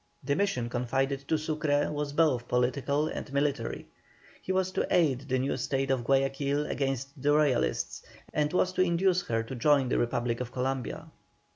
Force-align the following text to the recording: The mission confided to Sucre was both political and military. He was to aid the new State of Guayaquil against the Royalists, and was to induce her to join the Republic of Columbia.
The 0.23 0.35
mission 0.35 0.67
confided 0.67 1.27
to 1.27 1.37
Sucre 1.37 1.91
was 1.91 2.11
both 2.13 2.47
political 2.47 3.07
and 3.07 3.31
military. 3.31 3.85
He 4.41 4.51
was 4.51 4.71
to 4.71 4.87
aid 4.89 5.29
the 5.29 5.37
new 5.37 5.57
State 5.57 5.91
of 5.91 6.03
Guayaquil 6.03 6.65
against 6.65 7.21
the 7.21 7.31
Royalists, 7.33 8.01
and 8.33 8.51
was 8.51 8.73
to 8.73 8.81
induce 8.81 9.21
her 9.27 9.43
to 9.43 9.53
join 9.53 9.89
the 9.89 9.99
Republic 9.99 10.39
of 10.39 10.51
Columbia. 10.51 11.05